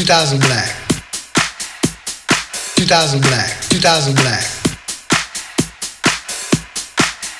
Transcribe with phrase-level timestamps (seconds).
[0.00, 0.66] 2000 black.
[2.76, 3.50] 2000 black.
[3.68, 4.42] 2000 black.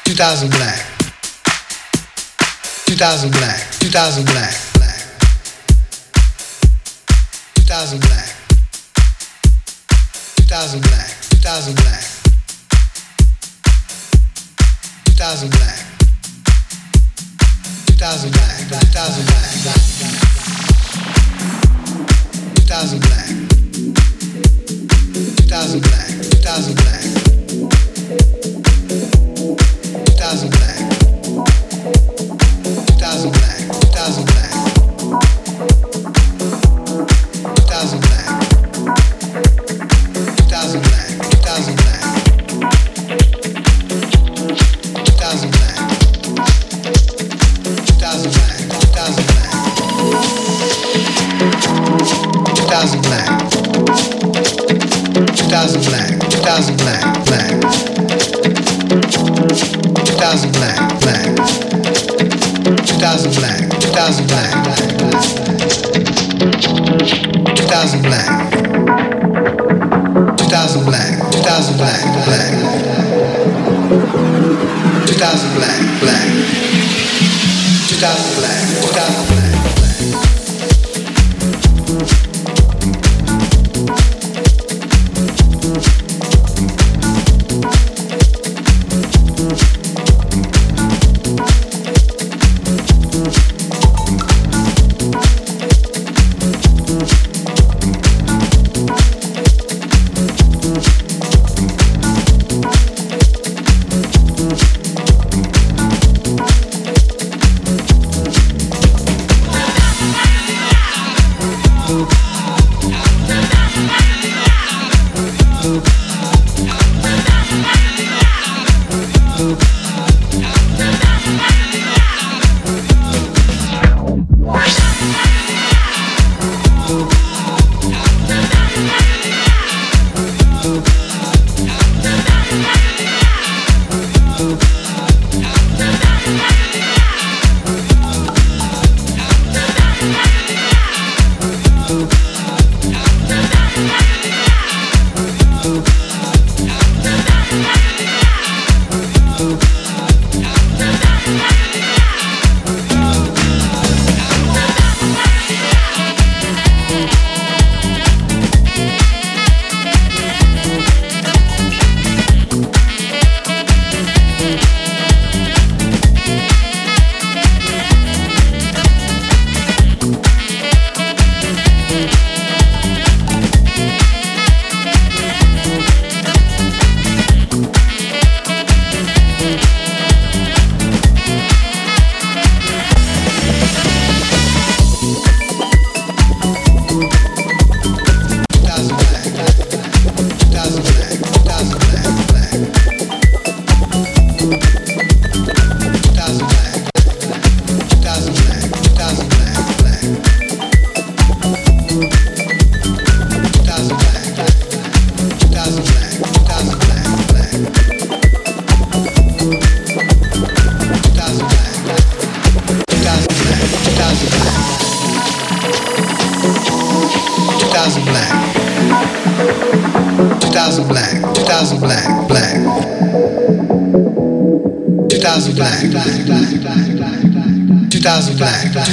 [0.05, 0.77] 2000 black.
[2.85, 3.61] 2000 black.
[3.81, 4.53] 2000 black.
[4.75, 5.00] Black.
[7.54, 8.29] 2000 black.
[10.36, 11.08] 2000 black.
[11.31, 12.04] 2000 black.
[15.07, 15.79] 2000 black.
[17.86, 18.31] 2000 black.
[18.31, 18.68] 2000 black.
[18.68, 20.39] 2000 black.
[22.71, 23.27] 2000 black.
[25.39, 27.03] 2000 black.
[30.07, 30.79] 2000 black.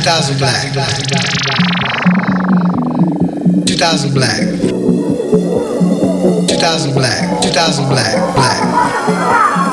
[0.07, 0.63] 2000 black.
[3.65, 4.39] 2000 black.
[6.47, 7.41] 2000 black.
[7.41, 8.15] 2000 black.
[8.33, 9.66] Black.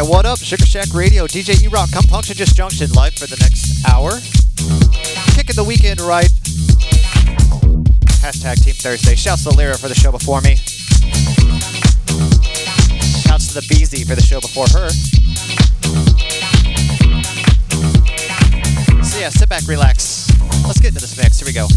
[0.00, 0.38] Yeah, what up?
[0.38, 1.90] Sugar Shack Radio, DJ E-Rock,
[2.22, 4.12] Just Junction, live for the next hour.
[5.36, 6.30] Kicking the weekend right.
[8.24, 9.14] Hashtag Team Thursday.
[9.14, 10.56] Shouts to Lyra for the show before me.
[13.28, 14.88] Shouts to the Beezy for the show before her.
[19.04, 20.30] So yeah, sit back, relax.
[20.64, 21.40] Let's get into this mix.
[21.40, 21.68] Here we go.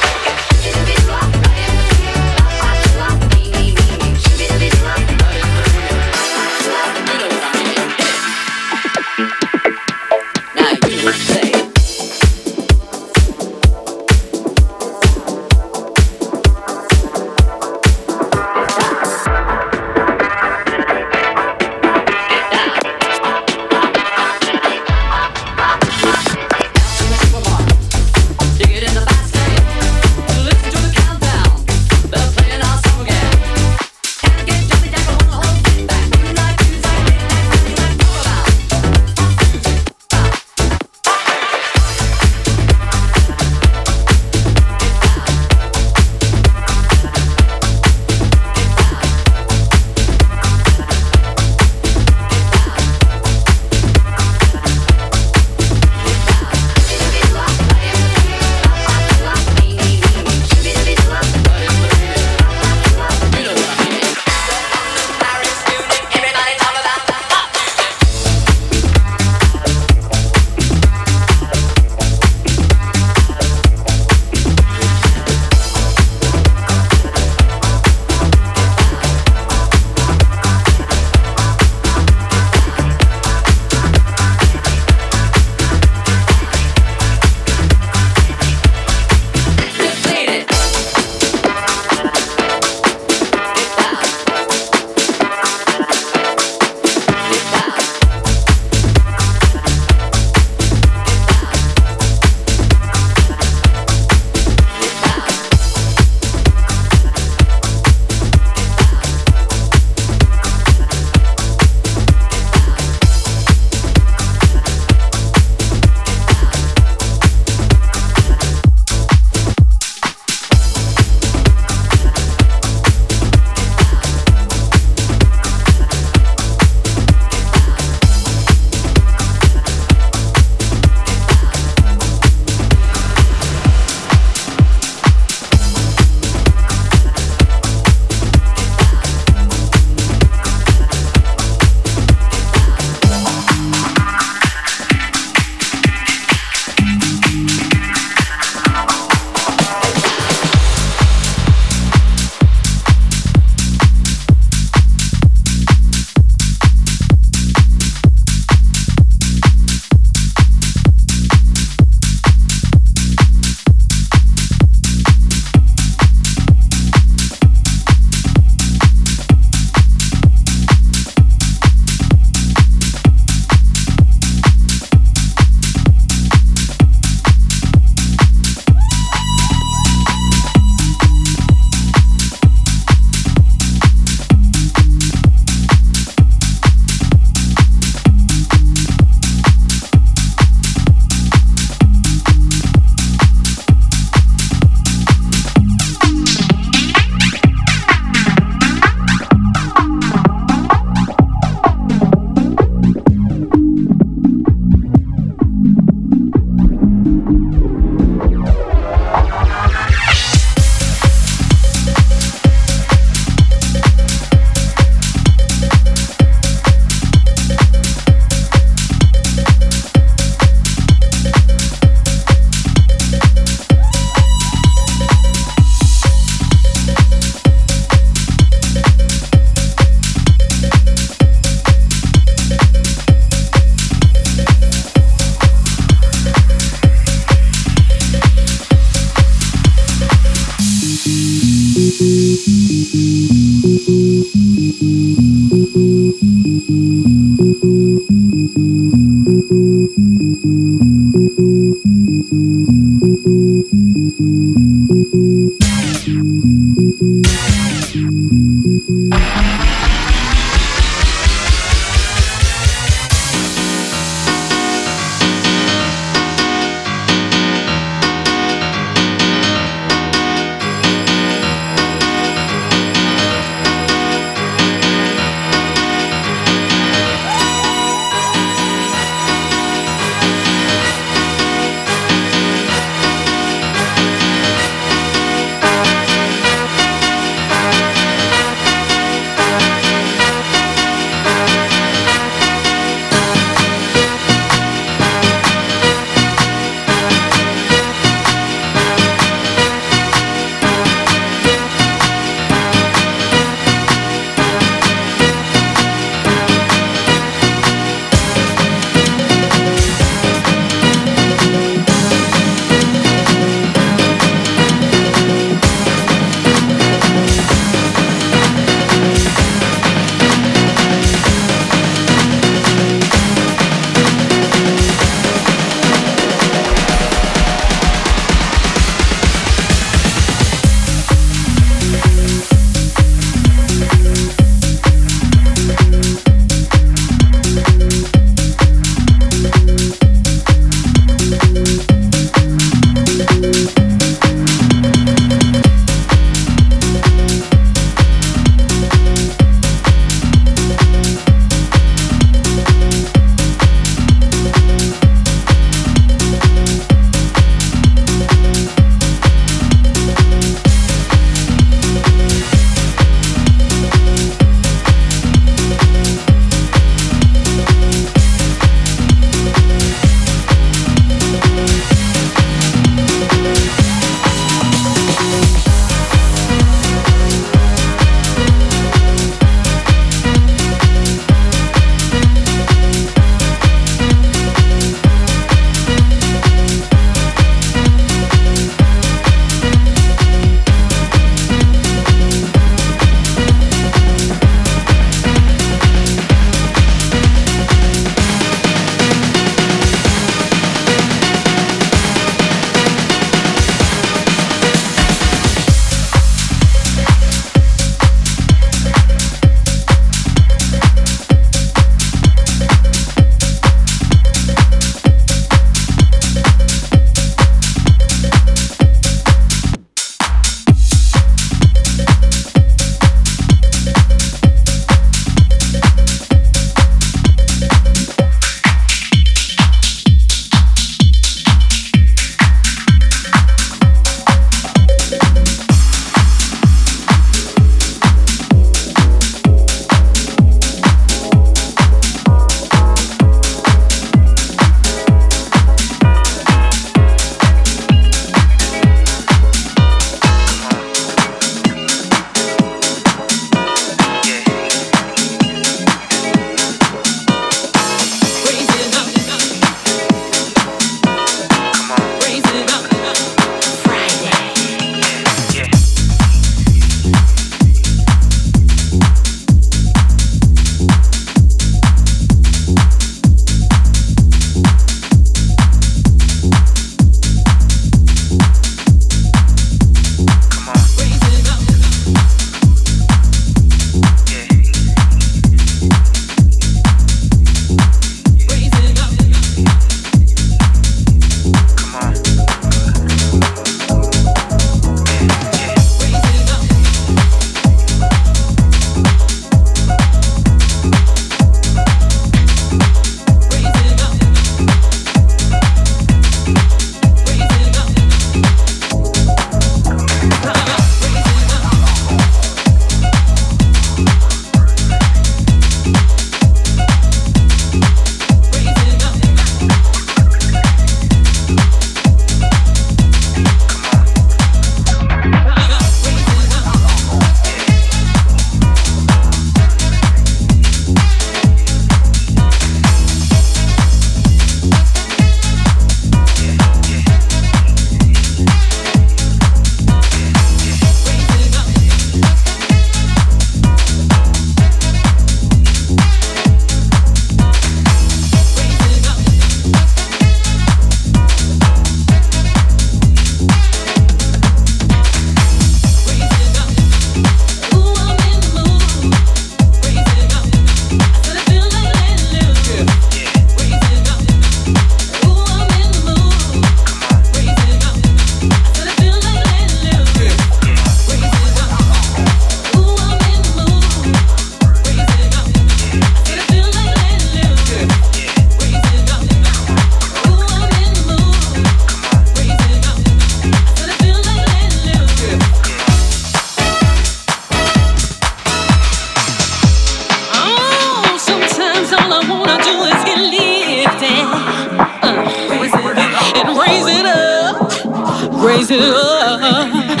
[598.77, 600.00] 呃 啊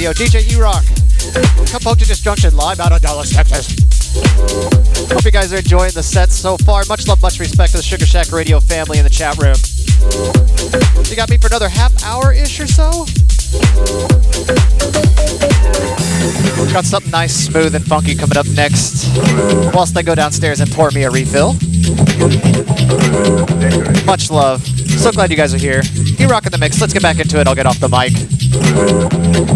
[0.00, 0.82] Radio, DJ E Rock.
[1.70, 3.68] Come poke to Disjunction live out of Dallas, Texas.
[5.12, 6.84] Hope you guys are enjoying the set so far.
[6.88, 9.56] Much love, much respect to the Sugar Shack Radio family in the chat room.
[11.04, 13.04] You got me for another half hour ish or so?
[16.72, 19.14] Got something nice, smooth, and funky coming up next.
[19.74, 21.52] Whilst I go downstairs and pour me a refill.
[24.06, 24.66] Much love.
[24.66, 25.82] So glad you guys are here.
[26.16, 26.80] You rocking the mix.
[26.80, 27.46] Let's get back into it.
[27.46, 28.39] I'll get off the mic.
[28.52, 29.50] Thank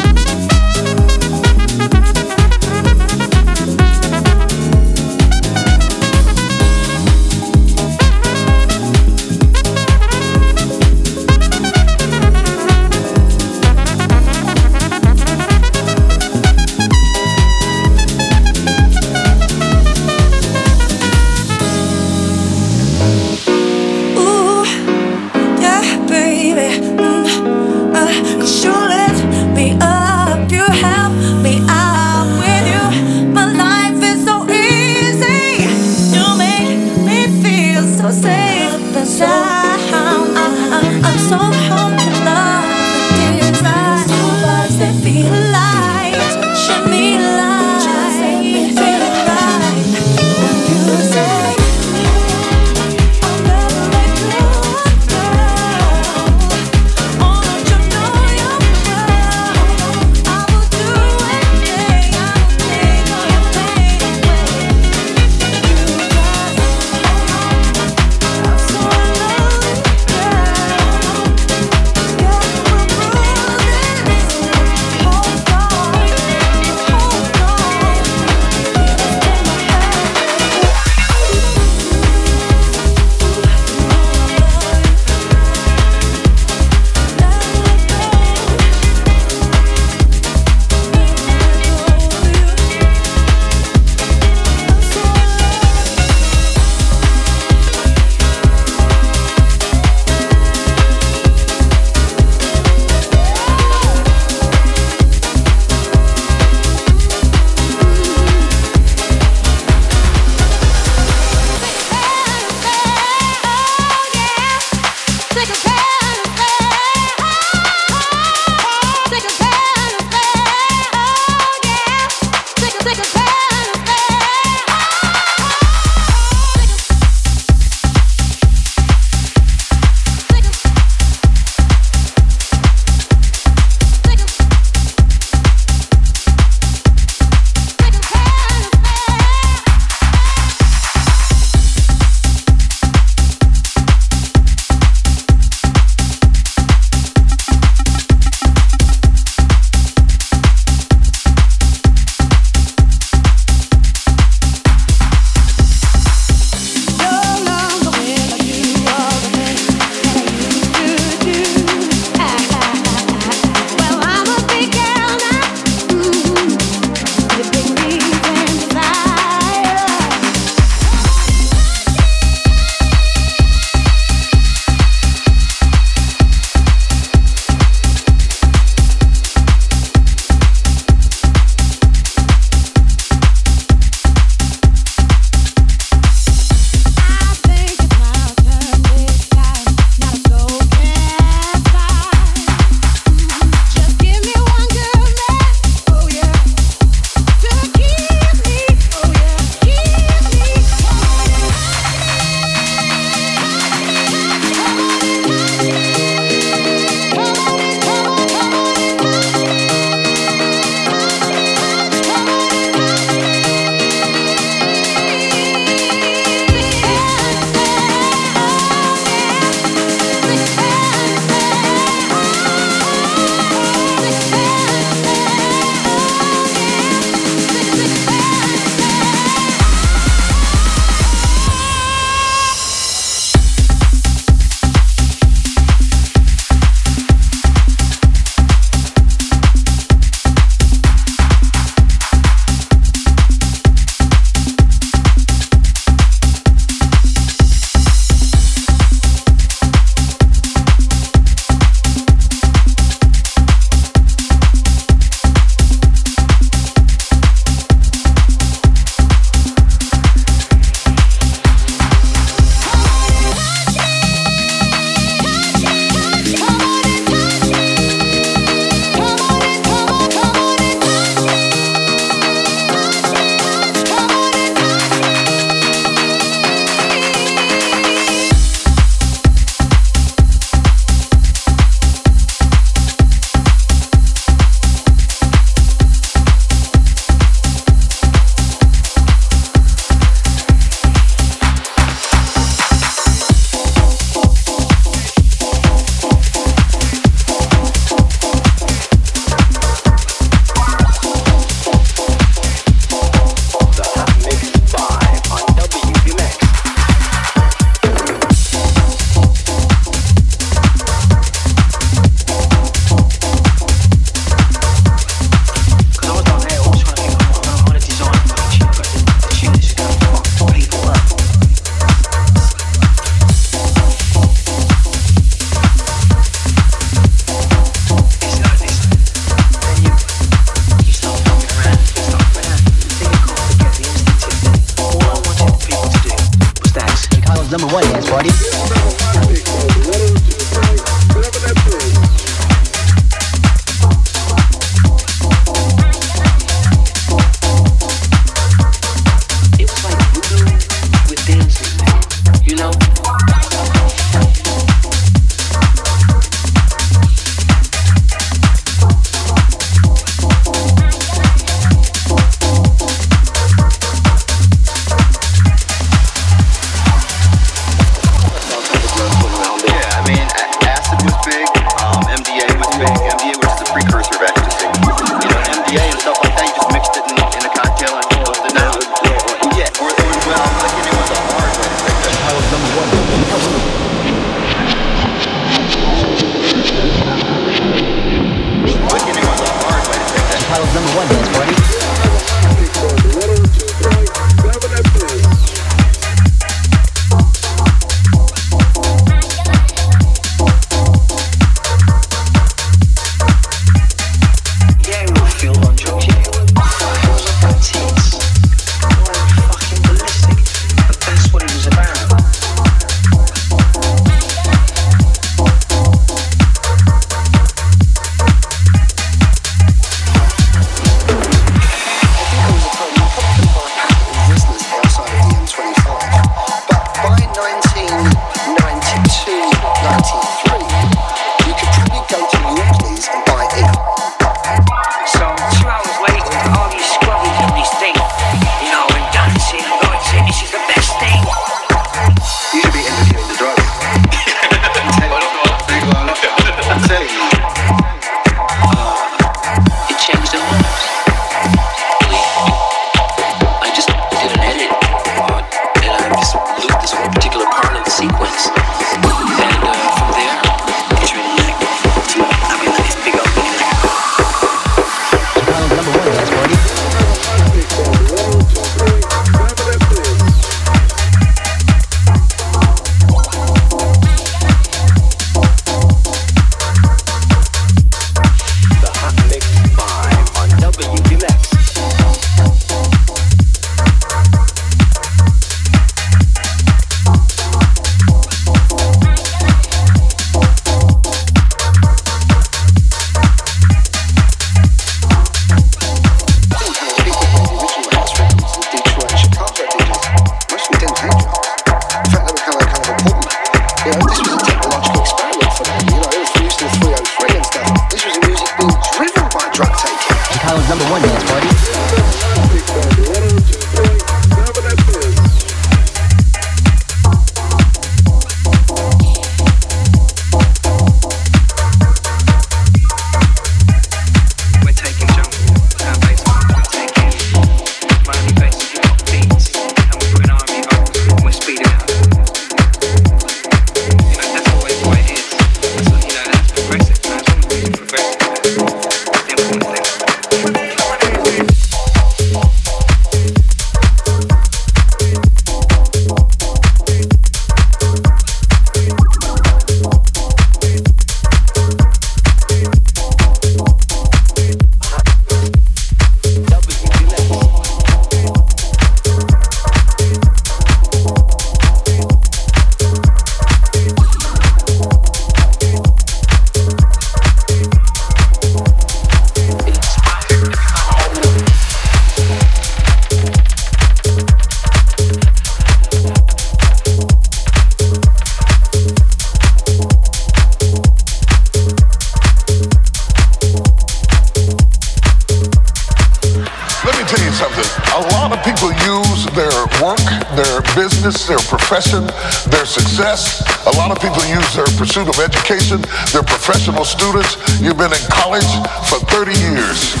[591.71, 592.05] profession,
[592.51, 593.39] their success.
[593.65, 595.79] A lot of people use their pursuit of education.
[596.11, 597.37] They're professional students.
[597.61, 598.51] You've been in college
[598.89, 600.00] for 30 years.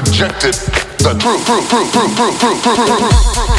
[0.00, 0.54] rejected
[0.98, 3.57] the truth.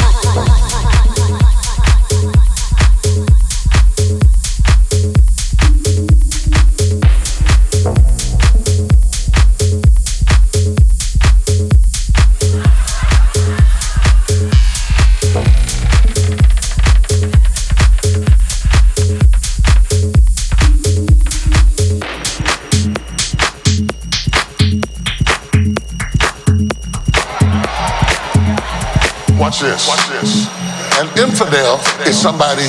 [29.60, 29.92] Watch this.
[30.08, 30.48] This.
[30.96, 31.76] An infidel
[32.08, 32.64] is somebody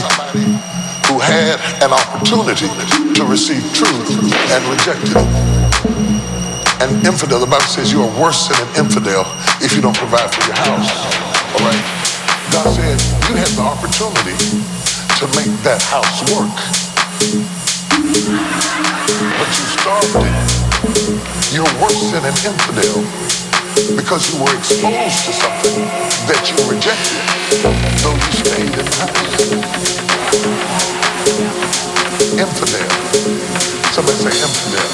[1.07, 2.67] who had an opportunity
[3.15, 4.11] to receive truth
[4.51, 5.29] and rejected it.
[6.83, 9.23] An infidel, the Bible says you are worse than an infidel
[9.63, 10.91] if you don't provide for your house.
[11.55, 11.79] All right?
[12.51, 12.99] God said
[13.31, 14.35] you had the opportunity
[15.15, 16.51] to make that house work.
[19.39, 21.55] But you starved it.
[21.55, 23.40] You're worse than an infidel
[23.89, 25.85] because you were exposed to something
[26.29, 27.17] that you rejected,
[28.03, 29.33] though you stayed in the house.
[32.37, 32.89] Infidel.
[33.91, 34.87] Somebody say infidel.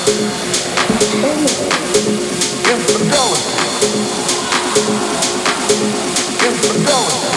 [2.71, 3.43] Infidelity.
[6.47, 7.27] Infidelity.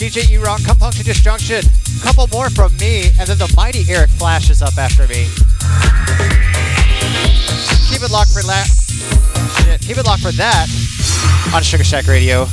[0.06, 1.66] DJ E Rock, Come Punk to Disjunction.
[2.03, 5.26] Couple more from me, and then the mighty Eric Flash is up after me.
[7.89, 8.70] Keep it locked for that.
[9.82, 10.70] Keep it locked for that
[11.56, 12.45] on Sugar Shack Radio.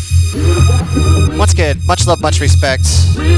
[1.36, 2.86] Once again, much love, much respect.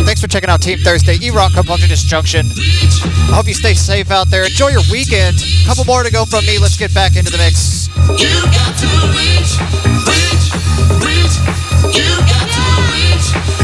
[0.06, 2.46] Thanks for checking out Team Thursday, E Rock, Come Punk to Disjunction.
[2.46, 4.44] I hope you stay safe out there.
[4.44, 5.42] Enjoy your weekend.
[5.42, 6.60] A Couple more to go from me.
[6.60, 7.88] Let's get back into the mix.
[8.14, 9.58] You got to reach,
[10.06, 10.54] reach,
[11.02, 11.34] reach.
[11.98, 12.62] You got to
[12.94, 13.63] reach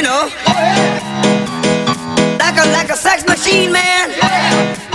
[0.00, 0.30] you know.
[2.38, 4.89] Like a like a sex machine, man.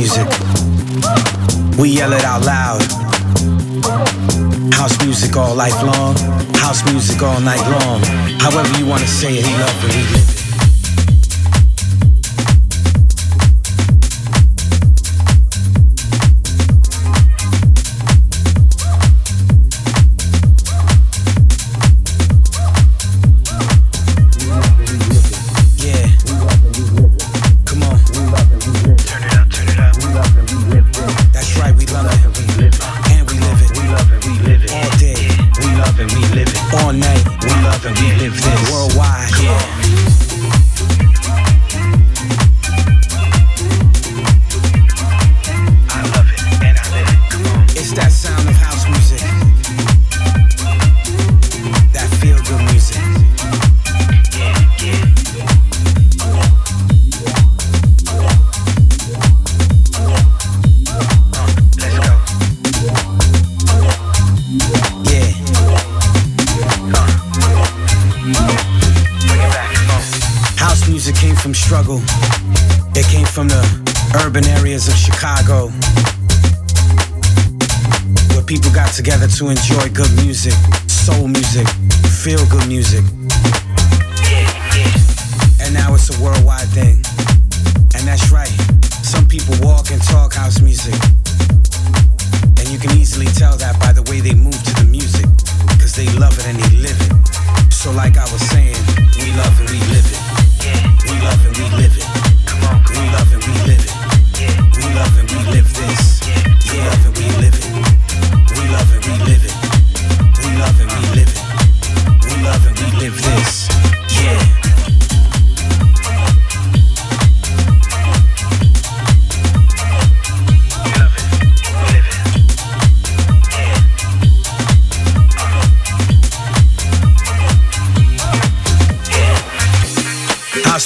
[0.00, 0.29] music.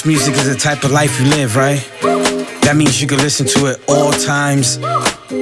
[0.05, 1.79] Music is the type of life you live, right?
[2.61, 4.77] That means you can listen to it all times,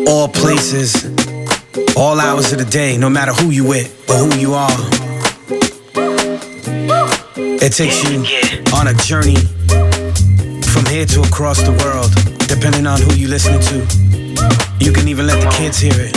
[0.08, 1.04] all places,
[1.98, 4.72] all hours of the day, no matter who you with or who you are.
[7.36, 8.24] It takes you
[8.74, 9.36] on a journey
[10.72, 12.16] from here to across the world,
[12.48, 13.84] depending on who you listening to.
[14.80, 16.16] You can even let the kids hear it,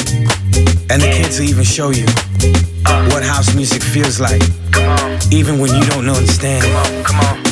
[0.88, 2.06] and the kids will even show you
[3.10, 4.42] what house music feels like,
[5.32, 6.62] even when you don't understand.
[7.04, 7.45] Come on, come on.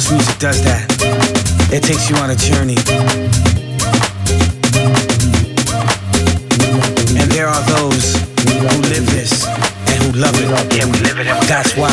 [0.00, 0.88] House music does that.
[1.68, 2.80] It takes you on a journey.
[7.20, 8.16] And there are those
[8.48, 9.44] who live this
[9.92, 10.48] and who love it.
[10.72, 11.28] Yeah, we live it.
[11.44, 11.92] That's why